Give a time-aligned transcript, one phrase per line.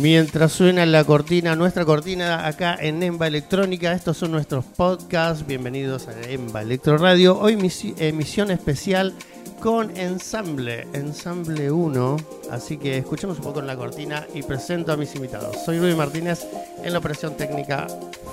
[0.00, 5.46] Mientras suena la cortina, nuestra cortina acá en Emba Electrónica, estos son nuestros podcasts.
[5.46, 7.38] Bienvenidos a Emba Electro Radio.
[7.38, 7.52] Hoy
[7.98, 9.12] emisión especial
[9.60, 12.16] con Ensamble, Ensamble 1.
[12.50, 15.58] Así que escuchemos un poco en la cortina y presento a mis invitados.
[15.66, 16.46] Soy Luis Martínez
[16.82, 17.86] en la operación técnica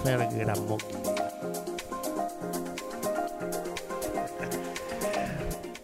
[0.05, 0.21] Fer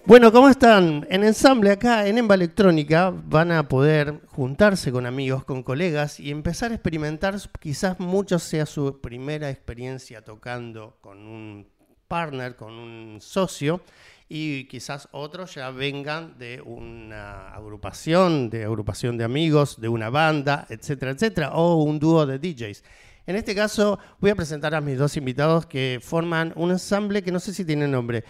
[0.06, 1.08] Bueno, ¿cómo están?
[1.10, 6.30] En ensamble acá en Emba Electrónica van a poder juntarse con amigos, con colegas y
[6.30, 11.70] empezar a experimentar, quizás muchos sea su primera experiencia tocando con un
[12.10, 13.80] partner, con un socio,
[14.28, 20.68] y quizás otros ya vengan de una agrupación, de agrupación de amigos, de una banda,
[20.70, 22.84] etcétera, etcétera, o un dúo de DJs.
[23.26, 27.32] En este caso voy a presentar a mis dos invitados que forman un ensamble que
[27.32, 28.26] no sé si tiene nombre.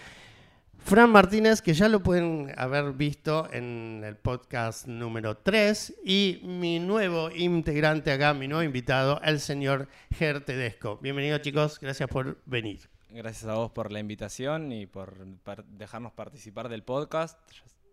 [0.84, 6.78] Fran Martínez, que ya lo pueden haber visto en el podcast número 3, y mi
[6.78, 10.98] nuevo integrante acá, mi nuevo invitado, el señor Ger Tedesco.
[11.00, 12.80] Bienvenido chicos, gracias por venir.
[13.08, 15.24] Gracias a vos por la invitación y por
[15.68, 17.38] dejarnos participar del podcast,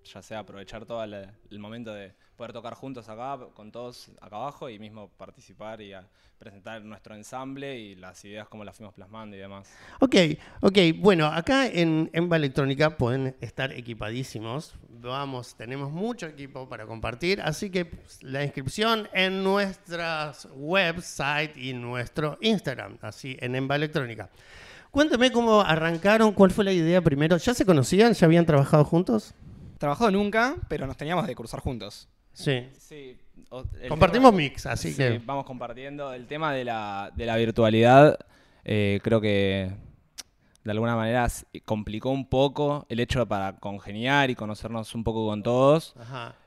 [0.04, 4.70] ya sea aprovechar todo el momento de poder tocar juntos acá, con todos acá abajo
[4.70, 5.94] y mismo participar y
[6.40, 9.72] presentar nuestro ensamble y las ideas como las fuimos plasmando y demás.
[10.00, 10.16] Ok,
[10.62, 14.74] ok, bueno, acá en Emba Electrónica pueden estar equipadísimos.
[14.90, 22.40] Vamos, tenemos mucho equipo para compartir, así que la inscripción en nuestras website y nuestro
[22.42, 24.30] Instagram, así en Emba Electrónica.
[24.90, 27.38] Cuéntame cómo arrancaron, cuál fue la idea primero.
[27.38, 28.14] ¿Ya se conocían?
[28.14, 29.34] ¿Ya habían trabajado juntos?
[29.82, 32.08] Trabajado nunca, pero nos teníamos de cruzar juntos.
[32.34, 32.70] Sí.
[32.78, 33.18] sí
[33.90, 35.20] Compartimos mix, así que.
[35.26, 36.14] Vamos compartiendo.
[36.14, 38.20] El tema de la, de la virtualidad,
[38.64, 39.72] eh, creo que
[40.64, 41.28] de alguna manera
[41.66, 45.96] complicó un poco el hecho para congeniar y conocernos un poco con todos.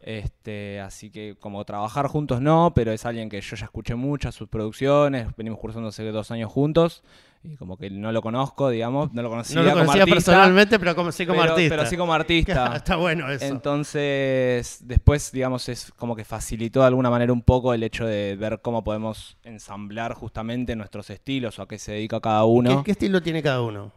[0.01, 4.37] Este, así que como trabajar juntos no, pero es alguien que yo ya escuché muchas
[4.37, 7.03] sus producciones, venimos cursando hace dos años juntos
[7.45, 10.97] y como que no lo conozco, digamos, no lo conocía, no lo conocía personalmente, pero
[10.97, 11.77] como, sí como artista.
[11.77, 12.75] Pero sí como artista.
[12.75, 13.45] Está bueno eso.
[13.45, 18.35] Entonces, después, digamos, es como que facilitó de alguna manera un poco el hecho de
[18.37, 22.83] ver cómo podemos ensamblar justamente nuestros estilos o a qué se dedica cada uno.
[22.83, 23.93] qué estilo tiene cada uno?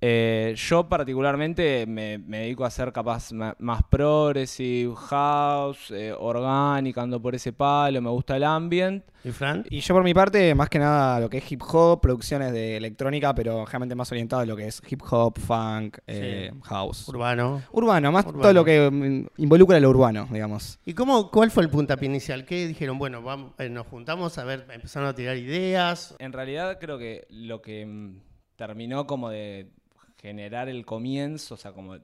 [0.00, 7.34] Eh, yo particularmente me, dedico a hacer capaz más progressive, house, eh, orgánica, ando por
[7.34, 9.04] ese palo, me gusta el ambient.
[9.24, 9.64] ¿Y Fran?
[9.68, 12.76] Y yo por mi parte, más que nada lo que es hip hop, producciones de
[12.76, 17.08] electrónica, pero realmente más orientado a lo que es hip hop, funk, eh, house.
[17.08, 17.62] Urbano.
[17.72, 20.78] Urbano, más todo lo que mm, involucra lo urbano, digamos.
[20.84, 22.44] ¿Y cómo, cuál fue el puntapié inicial?
[22.44, 22.98] ¿Qué dijeron?
[22.98, 26.14] Bueno, vamos, nos juntamos a ver, empezaron a tirar ideas.
[26.20, 28.20] En realidad creo que lo que mm,
[28.54, 29.72] terminó como de
[30.20, 31.96] generar el comienzo, o sea, como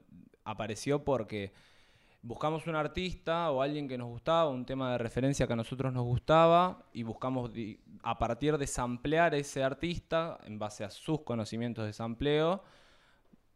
[0.43, 1.51] apareció porque
[2.21, 5.93] buscamos un artista o alguien que nos gustaba, un tema de referencia que a nosotros
[5.93, 7.51] nos gustaba y buscamos
[8.01, 12.63] a partir de samplear ese artista en base a sus conocimientos de sampleo.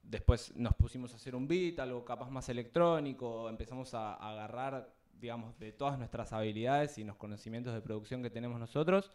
[0.04, 5.58] Después nos pusimos a hacer un beat, algo capaz más electrónico, empezamos a agarrar, digamos,
[5.58, 9.12] de todas nuestras habilidades y los conocimientos de producción que tenemos nosotros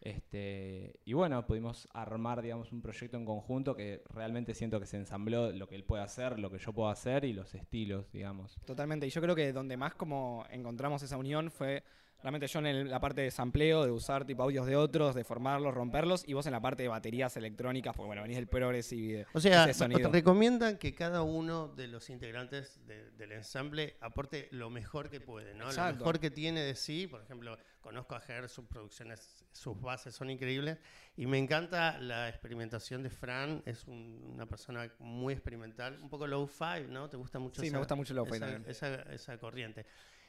[0.00, 4.96] este, y bueno, pudimos armar, digamos, un proyecto en conjunto que realmente siento que se
[4.96, 8.58] ensambló lo que él puede hacer, lo que yo puedo hacer y los estilos, digamos.
[8.64, 11.84] Totalmente, y yo creo que donde más como encontramos esa unión fue
[12.22, 15.74] Realmente yo en la parte de sampleo, de usar tipo audios de otros, de formarlos,
[15.74, 19.26] romperlos, y vos en la parte de baterías electrónicas, porque bueno, venís del progressive.
[19.32, 25.10] O sea, te recomiendan que cada uno de los integrantes del ensamble aporte lo mejor
[25.10, 25.72] que puede, ¿no?
[25.72, 27.06] Lo mejor que tiene de sí.
[27.06, 30.78] Por ejemplo, conozco a Ger, sus producciones, sus bases son increíbles,
[31.16, 36.86] y me encanta la experimentación de Fran, es una persona muy experimental, un poco low-fi,
[36.88, 37.08] ¿no?
[37.08, 37.62] ¿Te gusta mucho?
[37.62, 39.86] Sí, me gusta mucho low-fi esa, esa corriente.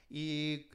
[0.09, 0.69] Y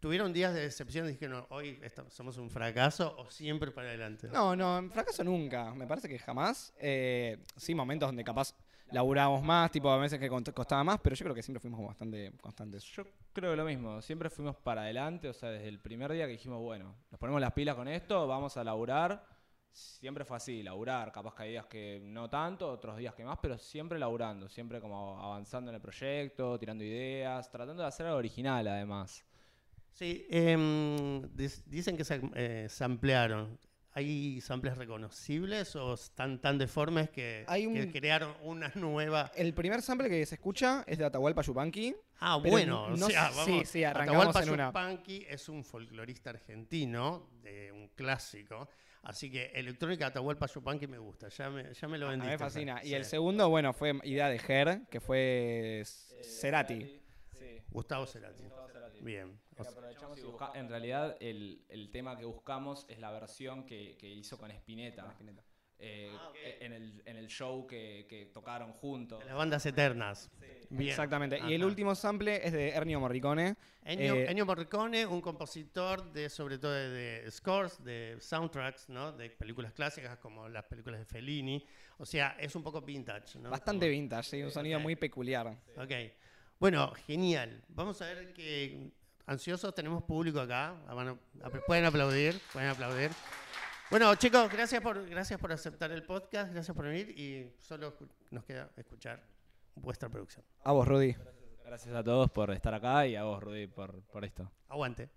[0.00, 4.28] ¿Tuvieron días de decepción dijeron, hoy somos un fracaso o siempre para adelante?
[4.28, 5.74] No, no, fracaso nunca.
[5.74, 6.72] Me parece que jamás.
[6.78, 8.54] Eh, sí, momentos donde capaz
[8.92, 12.32] laburamos más, tipo a veces que costaba más, pero yo creo que siempre fuimos bastante
[12.40, 12.84] constantes.
[12.84, 16.32] Yo creo lo mismo, siempre fuimos para adelante, o sea, desde el primer día que
[16.32, 19.26] dijimos, bueno, nos ponemos las pilas con esto, vamos a laburar.
[19.70, 23.38] Siempre fue así, laburar, capaz que hay días que no tanto, otros días que más,
[23.40, 28.18] pero siempre laburando, siempre como avanzando en el proyecto, tirando ideas, tratando de hacer algo
[28.18, 29.24] original además.
[29.98, 31.22] Sí, em,
[31.66, 33.58] dicen que se eh, samplearon.
[33.94, 37.44] ¿Hay samples reconocibles o están tan deformes que,
[37.92, 39.32] crearon una nueva?
[39.34, 41.96] El primer sample que se escucha es de Atahualpa Yupanqui.
[42.20, 43.08] Ah, bueno, no,
[43.44, 48.68] sí, sí, arrancamos Atahualpa Yupanqui es un folclorista argentino, de un clásico.
[49.02, 52.34] Así que electrónica Atahualpa Yupanqui me gusta, ya me, ya me lo vendiste.
[52.34, 52.84] me fascina.
[52.84, 55.82] Y el segundo, bueno, fue idea de Ger, que fue
[56.22, 57.00] Cerati.
[57.70, 58.44] Gustavo Cerati.
[58.44, 58.52] Bien.
[58.52, 58.87] O
[59.64, 63.96] sea, Aprovechamos y busca- en realidad el, el tema que buscamos es la versión que,
[63.98, 65.16] que hizo con Spinetta.
[65.80, 66.10] eh,
[66.60, 69.24] en, el, en el show que, que tocaron juntos.
[69.24, 70.28] las bandas eternas.
[70.70, 70.90] Bien.
[70.90, 71.38] Exactamente.
[71.48, 71.68] Y el Ajá.
[71.68, 73.54] último sample es de Ennio Morricone.
[73.84, 79.12] Ennio, Eh, Ennio Morricone, un compositor de sobre todo de, de scores, de soundtracks, ¿no?
[79.12, 81.64] De películas clásicas como las películas de Fellini.
[81.98, 83.48] O sea, es un poco vintage, ¿no?
[83.48, 84.82] Bastante vintage, sí, un sonido Ok.
[84.82, 85.46] muy peculiar.
[85.76, 85.92] Ok.
[86.60, 87.62] Bueno, genial.
[87.68, 88.90] Vamos a ver que
[89.26, 90.74] ansiosos tenemos público acá.
[90.88, 91.18] Ah, bueno,
[91.68, 93.12] pueden aplaudir, pueden aplaudir.
[93.90, 97.94] Bueno, chicos, gracias por, gracias por aceptar el podcast, gracias por venir y solo
[98.30, 99.22] nos queda escuchar
[99.76, 100.44] vuestra producción.
[100.64, 101.14] A vos, Rudy.
[101.64, 104.50] Gracias a todos por estar acá y a vos, Rudy, por, por esto.
[104.68, 105.10] Aguante.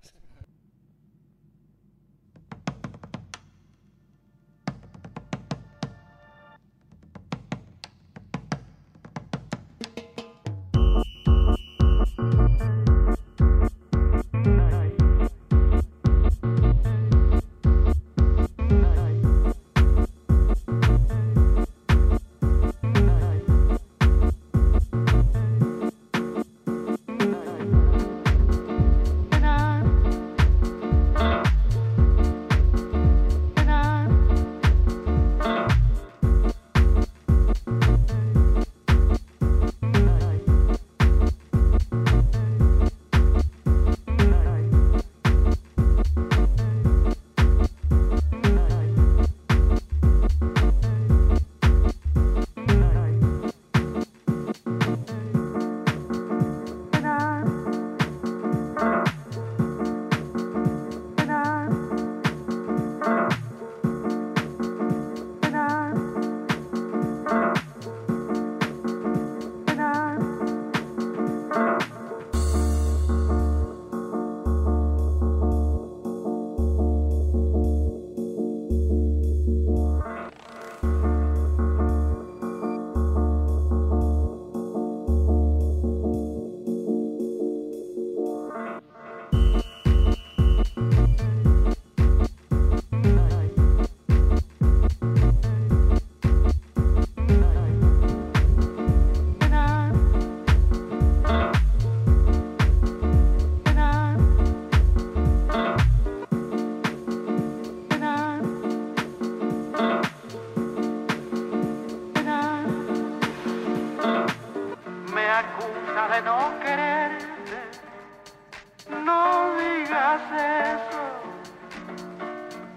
[12.17, 12.70] Mm-hmm.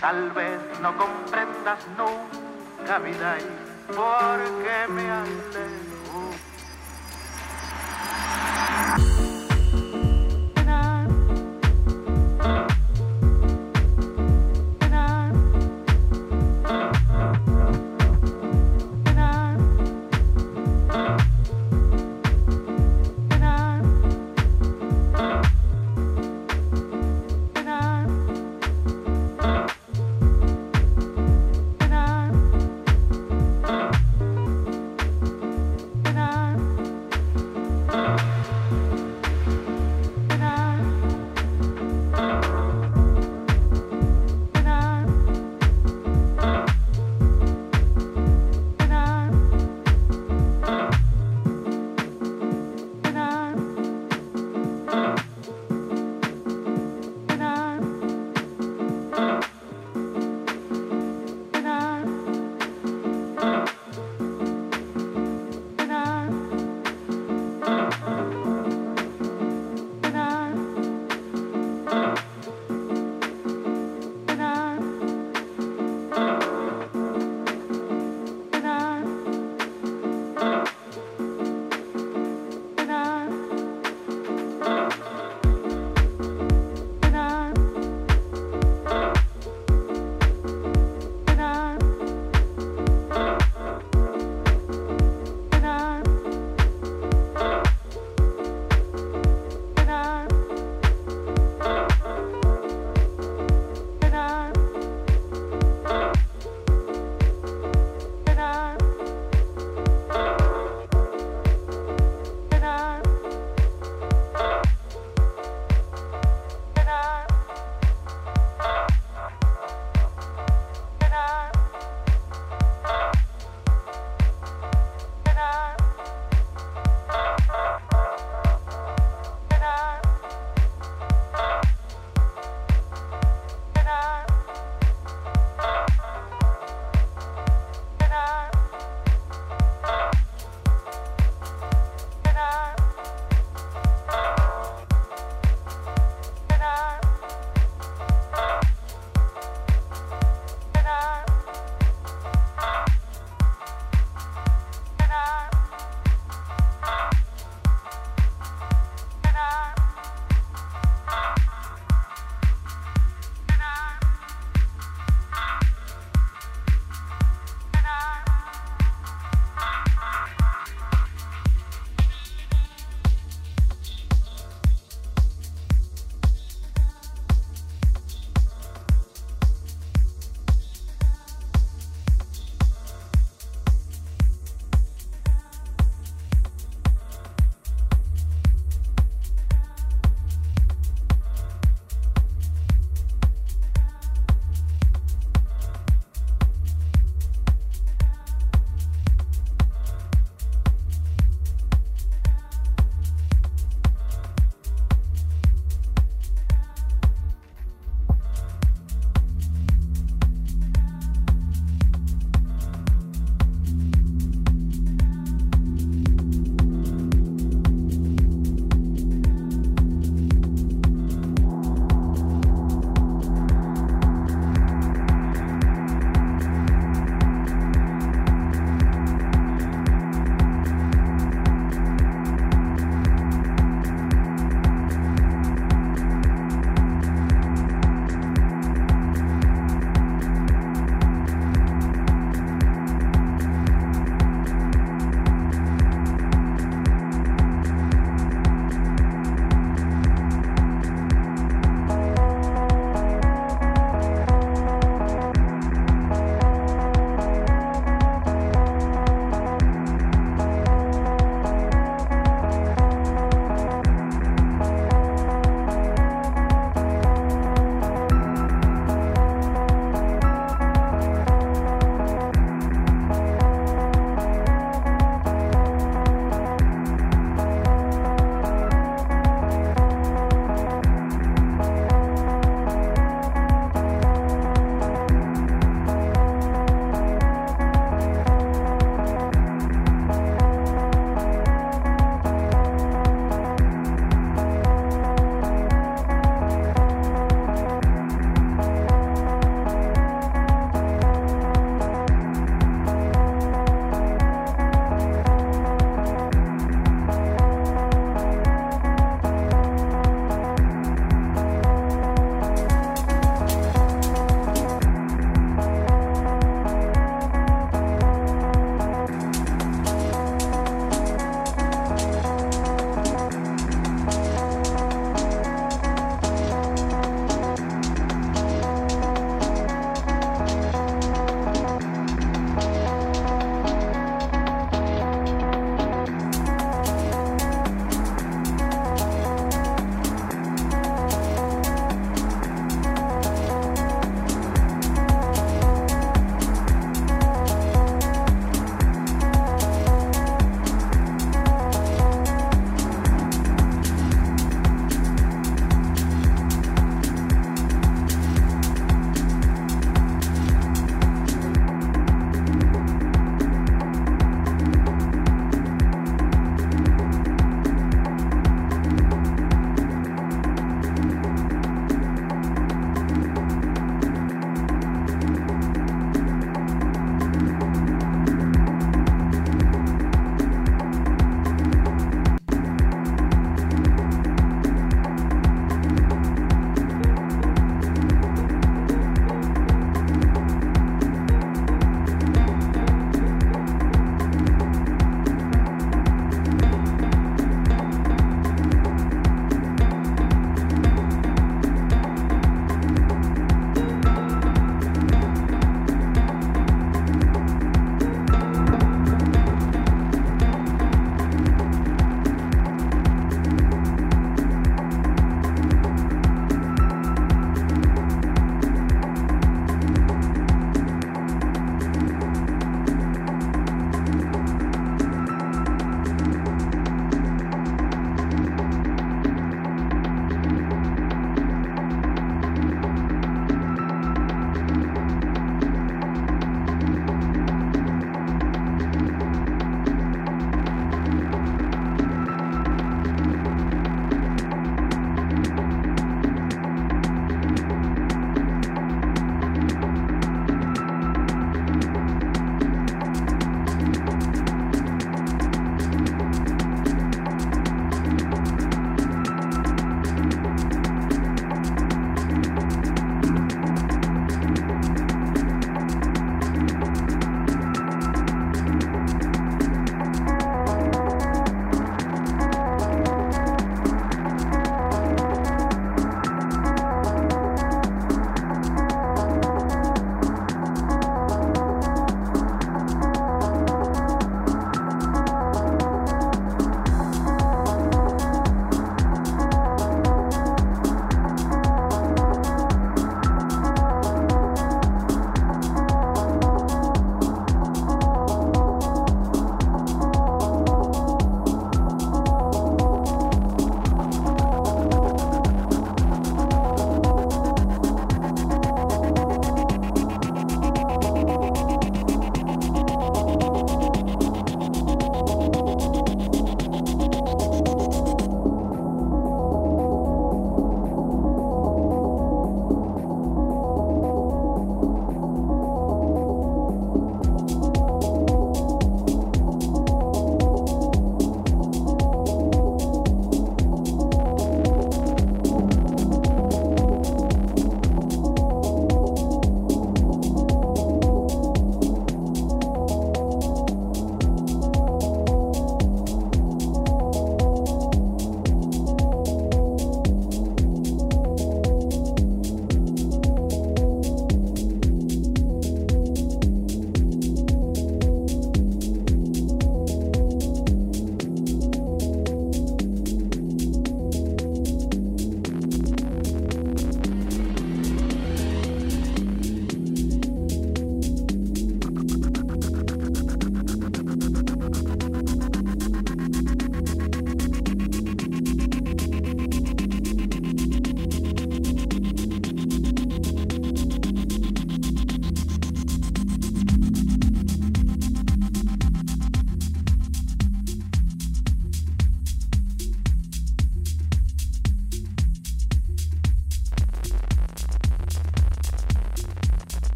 [0.00, 5.87] Tal vez no comprendas nunca, vida, y porque me alejo.